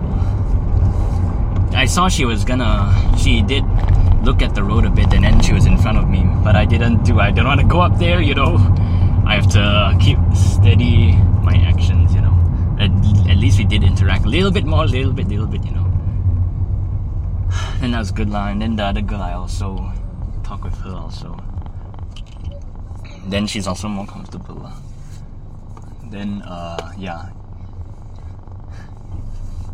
[1.74, 2.88] I saw she was gonna.
[3.18, 3.64] She did
[4.24, 6.24] look at the road a bit, and then she was in front of me.
[6.42, 7.20] But I didn't do.
[7.20, 8.20] I don't want to go up there.
[8.22, 8.56] You know.
[9.26, 11.12] I have to keep steady
[11.42, 12.14] my actions.
[12.14, 12.23] You know.
[12.78, 12.90] At,
[13.30, 15.64] at least we did interact a little bit more, little bit, little bit.
[15.64, 15.90] You know.
[17.82, 18.28] And that was good.
[18.28, 19.92] And then the other girl, I also
[20.42, 21.36] talk with her also.
[23.26, 24.76] Then she's also more comfortable lah.
[26.10, 27.30] Then uh yeah.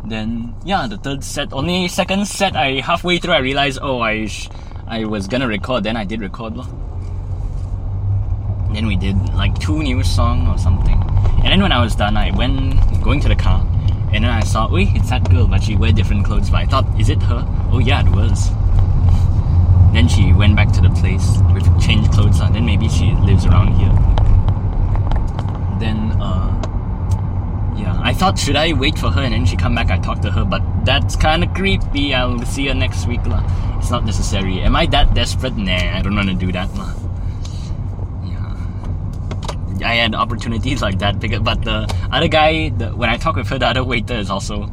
[0.05, 1.53] Then yeah, the third set.
[1.53, 2.55] Only second set.
[2.55, 4.49] I halfway through I realized oh I sh-
[4.87, 5.83] I was gonna record.
[5.83, 6.55] Then I did record
[8.71, 8.75] lah.
[8.75, 11.01] Then we did like two new song or something.
[11.43, 13.65] And then when I was done, I went going to the car,
[14.13, 16.49] and then I saw, wait, it's that girl, but she wear different clothes.
[16.49, 17.45] But I thought, is it her?
[17.71, 18.49] Oh yeah, it was.
[19.93, 22.53] Then she went back to the place with changed clothes on.
[22.53, 23.91] Then maybe she lives around here.
[25.79, 26.53] Then uh,
[27.75, 29.91] yeah, I thought should I wait for her and then she come back?
[29.91, 32.13] I talk to her, but that's kind of creepy.
[32.13, 33.43] I'll see her next week lah.
[33.79, 34.61] It's not necessary.
[34.61, 35.57] Am I that desperate?
[35.57, 36.93] Nah, I don't want to do that lah.
[39.83, 43.47] I had opportunities like that, because, but the other guy, the, when I talk with
[43.49, 44.71] her, the other waiter is also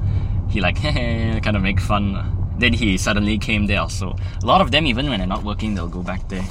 [0.48, 2.34] he like kind of make fun.
[2.58, 4.16] Then he suddenly came there also.
[4.42, 6.44] A lot of them, even when they're not working, they'll go back there.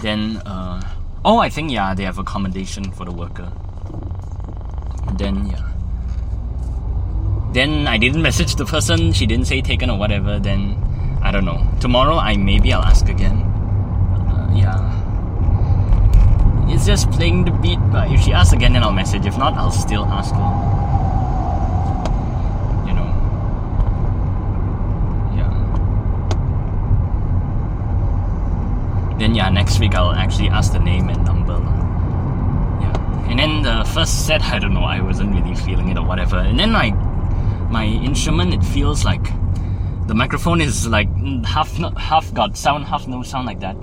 [0.00, 0.80] Then, uh,
[1.24, 3.50] oh, I think yeah, they have accommodation for the worker.
[5.16, 5.62] Then yeah.
[7.52, 9.12] Then I didn't message the person.
[9.12, 10.38] She didn't say taken or whatever.
[10.38, 10.76] Then
[11.22, 11.66] I don't know.
[11.80, 13.38] Tomorrow I maybe I'll ask again.
[14.28, 14.96] Uh, yeah.
[16.76, 17.78] It's just playing the beat.
[17.90, 19.24] But if she asks again, then I'll message.
[19.24, 20.40] If not, I'll still ask her.
[22.86, 23.08] You know.
[25.34, 25.48] Yeah.
[29.18, 31.54] Then yeah, next week I'll actually ask the name and number.
[31.54, 33.30] Yeah.
[33.30, 36.36] And then the first set, I don't know, I wasn't really feeling it or whatever.
[36.36, 36.94] And then like
[37.70, 39.26] my instrument, it feels like
[40.08, 41.08] the microphone is like
[41.46, 43.76] half not half got sound, half no sound like that.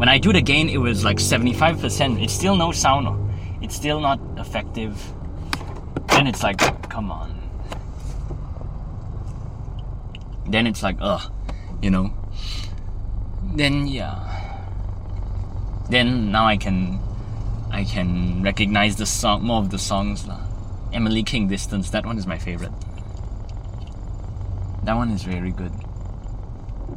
[0.00, 2.22] When I do it again, it was like seventy five percent.
[2.22, 3.04] It's still no sound.
[3.60, 4.96] It's still not effective.
[6.08, 6.56] Then it's like,
[6.88, 7.36] come on.
[10.48, 11.30] Then it's like, ugh,
[11.82, 12.14] you know.
[13.54, 14.16] Then yeah.
[15.90, 16.98] Then now I can
[17.70, 20.40] I can recognize the song more of the songs lah.
[20.94, 22.72] Emily King Distance, that one is my favorite.
[24.84, 25.72] That one is very good.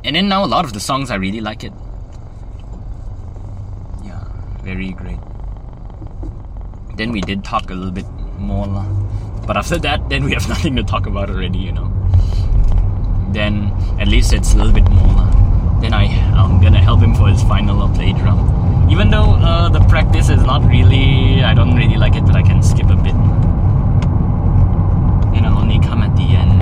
[0.05, 1.73] And then now a lot of the songs I really like it.
[4.63, 5.19] Very great.
[6.95, 8.85] Then we did talk a little bit more.
[9.45, 11.91] But after that then we have nothing to talk about already, you know.
[13.33, 15.25] Then at least it's a little bit more.
[15.81, 18.89] Then I I'm gonna help him for his final play drum.
[18.89, 22.41] Even though uh, the practice is not really I don't really like it but I
[22.41, 23.15] can skip a bit.
[25.35, 26.61] And I'll only come at the end.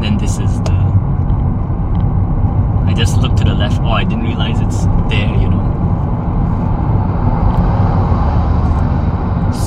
[0.00, 0.75] Then this is the
[2.96, 3.80] just look to the left.
[3.82, 5.64] Oh I didn't realize it's there, you know.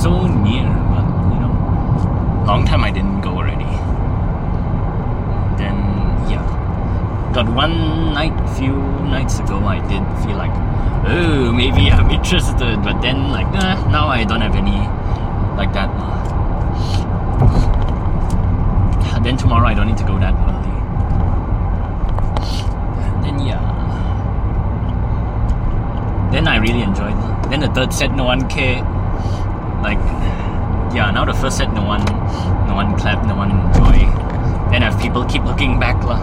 [0.02, 2.44] So near, but you know.
[2.46, 3.70] Long time I didn't go already.
[5.56, 5.76] Then
[6.28, 6.44] yeah.
[7.32, 8.74] Got one night few
[9.08, 10.52] nights ago I did feel like
[11.06, 14.78] oh maybe I'm interested but then like now I don't have any
[15.56, 15.90] like that.
[19.22, 20.72] Then tomorrow I don't need to go that early.
[23.22, 23.60] Then yeah.
[26.30, 27.14] Then I really enjoyed.
[27.14, 27.42] lah.
[27.50, 28.82] Then the third set no one care.
[29.82, 29.98] Like
[30.94, 32.04] yeah, now the first set no one
[32.66, 34.06] no one clap, no one enjoy.
[34.70, 36.22] Then have people keep looking back lah.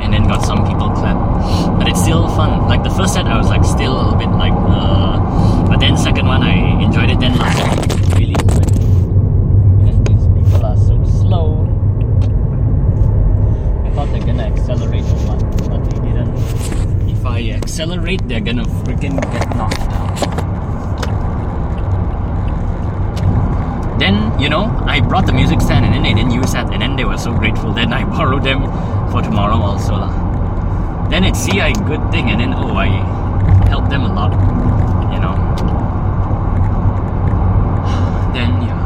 [0.00, 1.16] And then got some people clap.
[1.78, 2.68] But it's still fun.
[2.68, 5.20] Like the first set I was like still a little bit like uh
[5.68, 8.80] but then second one I enjoyed it then last set really enjoyed it.
[9.84, 11.68] And these people are so slow.
[13.84, 16.32] I thought they're gonna accelerate or what, but they didn't.
[17.08, 18.49] If I accelerate they're gonna
[19.00, 20.08] fucking get knocked down.
[23.98, 26.80] Then, you know, I brought the music stand and then they didn't use that and
[26.82, 27.72] then they were so grateful.
[27.72, 28.62] Then I borrowed them
[29.10, 29.94] for tomorrow also.
[29.94, 31.08] Lah.
[31.08, 32.86] Then it's see a good thing and then oh I
[33.68, 34.32] helped them a lot,
[35.12, 35.36] you know.
[38.34, 38.78] Then yeah.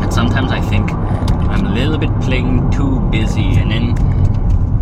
[0.02, 4.07] and sometimes I think I'm a little bit playing too busy and then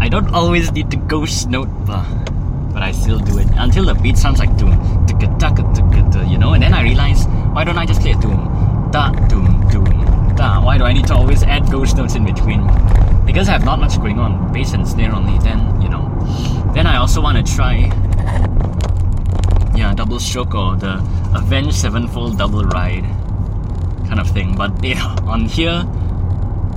[0.07, 2.07] I don't always need the ghost note but
[2.73, 4.71] but I still do it until the beat sounds like doom,
[6.31, 6.53] you know.
[6.53, 10.65] And then I realize, why don't I just play doom, da, doom, doom, da?
[10.65, 12.65] Why do I need to always add ghost notes in between?
[13.27, 15.41] Because I have not much going on, bass and snare only.
[15.41, 16.07] Then you know,
[16.73, 17.91] then I also want to try,
[19.75, 21.03] yeah, double stroke or the
[21.35, 23.03] Avenged Sevenfold double ride
[24.07, 24.55] kind of thing.
[24.55, 25.83] But yeah, on here,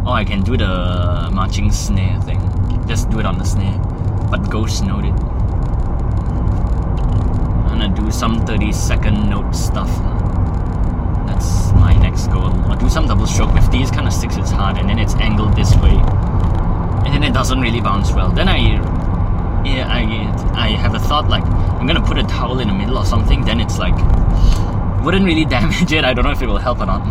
[0.04, 2.59] oh, I can do the marching snare thing.
[2.90, 3.78] Just do it on the snare,
[4.32, 5.14] but ghost note it
[7.70, 9.88] I'm gonna do some 30 second note stuff.
[11.28, 12.50] That's my next goal.
[12.66, 15.14] I'll do some double stroke with these kind of sticks it's hard and then it's
[15.16, 15.96] angled this way.
[17.06, 18.32] And then it doesn't really bounce well.
[18.32, 18.58] Then I
[19.66, 20.02] yeah, I
[20.56, 23.46] I have a thought like I'm gonna put a towel in the middle or something,
[23.46, 23.96] then it's like
[25.04, 26.04] wouldn't really damage it.
[26.04, 27.02] I don't know if it will help or not.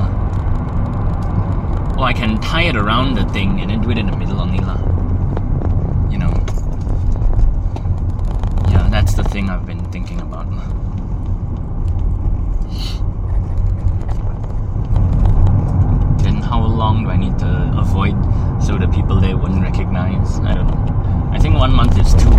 [1.96, 4.40] Or I can tie it around the thing and then do it in the middle
[4.40, 4.78] only lah.
[6.10, 6.32] You know.
[8.91, 10.49] That's the thing I've been thinking about.
[16.22, 18.16] Then how long do I need to avoid
[18.62, 20.41] so the people there wouldn't recognize?
[20.41, 21.30] I don't know.
[21.32, 22.32] I think one month is too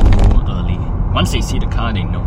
[0.49, 0.77] early.
[1.13, 2.25] Once they see the car, they know.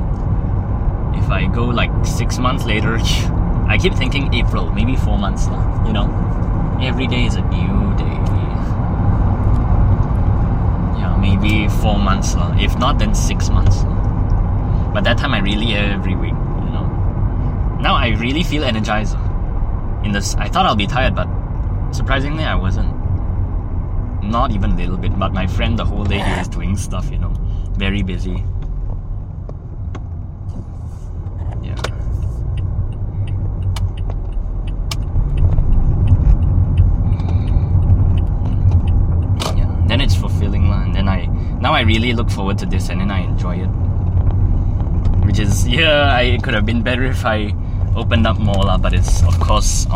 [1.16, 2.98] If I go like six months later,
[3.68, 5.86] I keep thinking April, maybe four months, lah.
[5.86, 6.08] you know?
[6.80, 8.16] Every day is a new day.
[10.98, 12.56] Yeah, maybe four months, lah.
[12.58, 13.84] if not, then six months.
[14.92, 16.86] But that time I really every week, you know.
[17.80, 19.16] Now I really feel energized.
[20.04, 21.26] In this, I thought I'll be tired, but
[21.92, 22.92] surprisingly I wasn't.
[24.22, 25.18] Not even a little bit.
[25.18, 27.32] But my friend, the whole day he was doing stuff, you know,
[27.76, 28.44] very busy.
[31.62, 31.74] Yeah.
[37.16, 39.56] Mm.
[39.56, 39.86] Yeah.
[39.86, 41.26] Then it's fulfilling, and then I
[41.60, 43.70] now I really look forward to this, and then I enjoy it
[45.24, 47.54] which is yeah I could have been better if I
[47.96, 49.86] opened up more lah, but it's of course.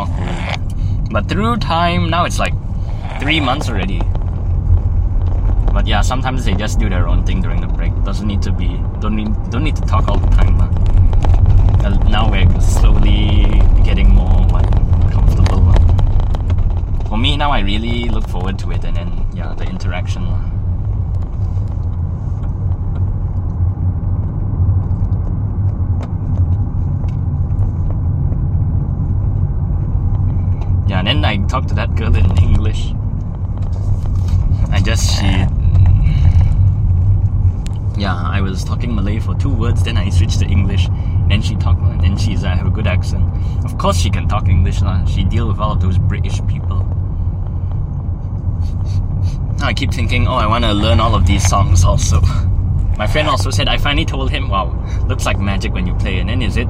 [1.11, 2.55] But through time now it's like
[3.21, 4.01] three months already.
[5.73, 7.93] But yeah, sometimes they just do their own thing during the break.
[8.03, 10.57] Doesn't need to be don't need don't need to talk all the time.
[10.57, 10.71] Lah.
[11.87, 13.45] Uh, now we're slowly
[13.85, 14.65] getting more what,
[15.13, 15.73] comfortable.
[17.09, 20.27] For me now, I really look forward to it, and then yeah, the interaction.
[20.27, 20.43] Lah.
[30.89, 31.03] Yeah,
[31.57, 32.93] I talked to that girl in English.
[34.71, 35.25] I just she
[37.99, 40.89] yeah, I was talking Malay for two words, then I switched to English.
[41.31, 43.25] Then she talked, and then she's uh, have a good accent.
[43.65, 44.83] Of course, she can talk English.
[44.83, 45.03] lah.
[45.07, 46.85] She deal with all of those British people.
[49.63, 52.21] I keep thinking, oh, I want to learn all of these songs also.
[52.99, 54.77] My friend also said, I finally told him, wow,
[55.09, 56.19] looks like magic when you play.
[56.19, 56.69] And then is it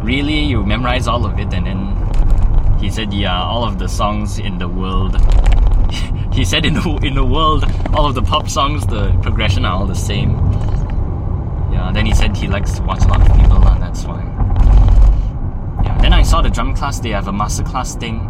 [0.00, 2.05] really you memorize all of it and then
[2.78, 5.16] he said, "Yeah, all of the songs in the world."
[6.32, 7.64] he said, "In the in the world,
[7.94, 10.30] all of the pop songs, the progression are all the same."
[11.72, 11.90] Yeah.
[11.92, 14.22] Then he said he likes to watch a lot of people, and that's why.
[15.84, 15.98] Yeah.
[15.98, 17.00] Then I saw the drum class.
[17.00, 18.20] They have a master class thing.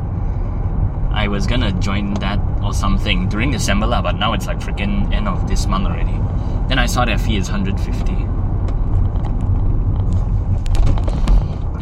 [1.12, 5.28] I was gonna join that or something during December, but now it's like freaking end
[5.28, 6.18] of this month already.
[6.68, 8.35] Then I saw their fee is 150.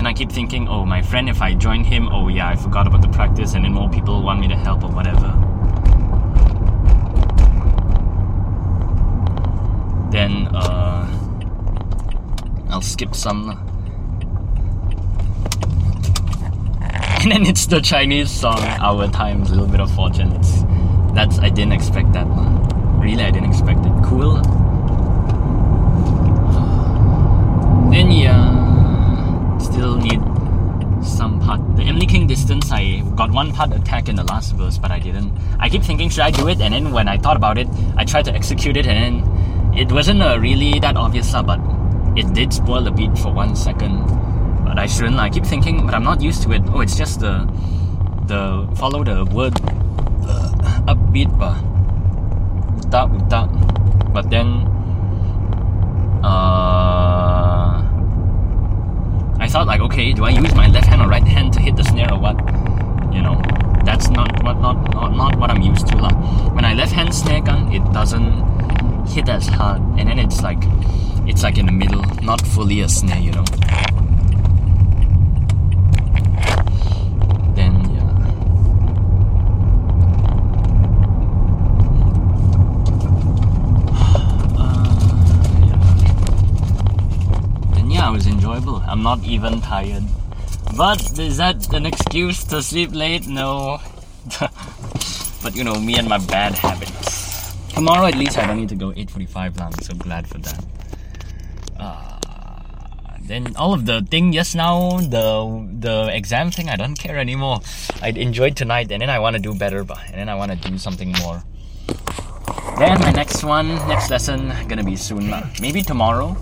[0.04, 2.86] And I keep thinking, oh, my friend, if I join him, oh yeah, I forgot
[2.86, 5.28] about the practice, and then more people want me to help or whatever.
[10.10, 11.08] Then uh,
[12.68, 13.62] I'll skip some.
[17.22, 20.30] And then it's the Chinese song "Our Times," a little bit of fortune.
[20.32, 20.60] It's,
[21.14, 22.26] that's I didn't expect that.
[22.26, 23.00] One.
[23.00, 23.92] Really, I didn't expect it.
[24.04, 24.34] Cool.
[27.90, 28.53] Then yeah
[29.84, 30.22] still need
[31.04, 31.60] some part.
[31.76, 34.98] The Emily King distance, I got one part attack in the last verse, but I
[34.98, 35.30] didn't.
[35.60, 36.62] I keep thinking, should I do it?
[36.62, 37.68] And then when I thought about it,
[37.98, 41.60] I tried to execute it, and then it wasn't uh, really that obvious, sub, but
[42.16, 44.06] it did spoil the beat for one second.
[44.64, 45.18] But I shouldn't.
[45.18, 46.62] I keep thinking, but I'm not used to it.
[46.68, 47.44] Oh, it's just the
[48.26, 49.52] the follow the word
[50.24, 51.60] uh, upbeat, but
[52.86, 53.46] uta uta.
[54.14, 54.48] But then,
[56.24, 57.54] uh
[59.54, 61.84] thought like, okay, do I use my left hand or right hand to hit the
[61.84, 62.36] snare or what?
[63.14, 63.40] You know,
[63.84, 66.10] that's not what not not, not what I'm used to lah.
[66.52, 68.42] When I left hand snare gun, it doesn't
[69.06, 70.58] hit as hard, and then it's like
[71.28, 73.44] it's like in the middle, not fully a snare, you know.
[77.54, 78.10] Then yeah.
[84.58, 84.90] Uh,
[85.68, 85.78] yeah.
[87.74, 88.73] Then yeah, it was enjoyable.
[88.86, 90.04] I'm not even tired.
[90.76, 93.26] But is that an excuse to sleep late?
[93.26, 93.80] No.
[95.42, 97.54] but you know, me and my bad habits.
[97.74, 100.64] Tomorrow at least I don't need to go 8.45 I'm so glad for that.
[101.78, 102.18] Uh,
[103.20, 107.60] then all of the thing just now, the the exam thing, I don't care anymore.
[108.02, 110.52] I enjoyed tonight and then I want to do better, but and then I want
[110.52, 111.42] to do something more.
[112.78, 115.32] Then my next one, next lesson, gonna be soon.
[115.60, 116.36] Maybe tomorrow.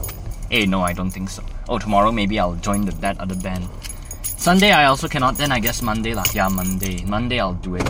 [0.51, 1.43] Hey, no, I don't think so.
[1.69, 3.69] Oh, tomorrow maybe I'll join the, that other band.
[4.23, 5.37] Sunday I also cannot.
[5.37, 6.25] Then I guess Monday lah.
[6.35, 7.05] Yeah, Monday.
[7.05, 7.87] Monday I'll do it.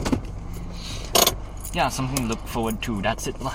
[1.73, 3.01] Yeah, something to look forward to.
[3.01, 3.55] That's it lah.